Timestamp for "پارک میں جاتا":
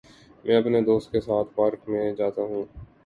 1.55-2.41